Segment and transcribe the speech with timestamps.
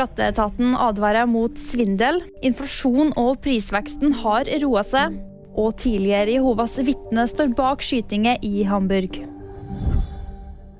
[0.00, 2.22] Skatteetaten advarer mot svindel.
[2.40, 5.18] Inflasjon og prisveksten har roa seg.
[5.60, 9.18] Og tidligere Jehovas vitne står bak skytinger i Hamburg.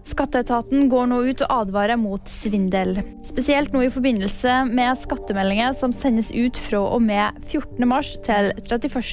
[0.09, 2.97] Skatteetaten går nå ut og advarer mot svindel.
[3.29, 7.77] Spesielt nå i forbindelse med skattemeldinger som sendes ut fra og med 14.
[7.93, 9.05] mars til 31.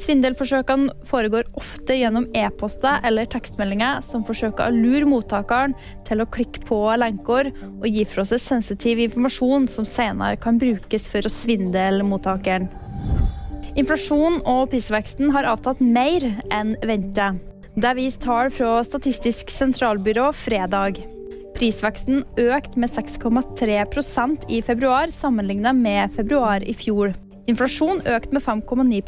[0.00, 5.74] Svindelforsøkene foregår ofte gjennom e-poster eller tekstmeldinger som forsøker å lure mottakeren
[6.08, 11.08] til å klikke på lenker og gi fra seg sensitiv informasjon som senere kan brukes
[11.12, 12.70] for å svindle mottakeren.
[13.78, 17.42] Inflasjon og prisveksten har avtatt mer enn ventet.
[17.80, 20.98] Det viser tall fra Statistisk sentralbyrå fredag.
[21.54, 27.12] Prisveksten økte med 6,3% i februar sammenlignet med februar i fjor.
[27.50, 29.04] Inflasjon økte med 5,9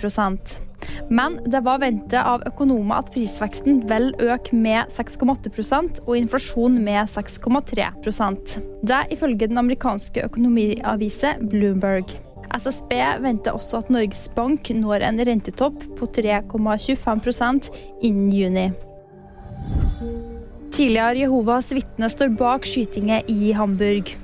[1.11, 7.11] men det var ventet av økonomer at prisveksten vil øke med 6,8% og inflasjon med
[7.13, 12.17] 6,3% Det ifølge den amerikanske økonomiavise Bloomberg.
[12.53, 12.93] SSB
[13.25, 17.71] venter også at Norges Bank når en rentetopp på 3,25%
[18.05, 18.67] innen juni.
[20.73, 24.15] Tidligere Jehovas vitne står bak skytinger i Hamburg.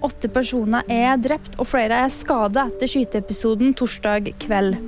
[0.00, 4.78] Åtte personer er drept og flere er skadet etter skyteepisoden torsdag kveld.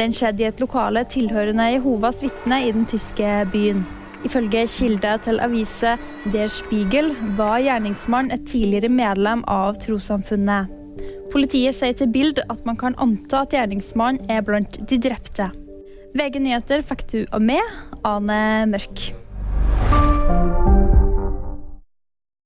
[0.00, 3.82] Den skjedde i et lokale tilhørende Jehovas vitne i den tyske byen.
[4.24, 5.96] Ifølge kilder til avise
[6.32, 10.72] Der Spiegel var gjerningsmannen et tidligere medlem av trossamfunnet.
[11.32, 15.52] Politiet sier til Bild at man kan anta at gjerningsmannen er blant de drepte.
[16.16, 18.40] VG nyheter fikk du av meg, Ane
[18.72, 19.10] Mørk.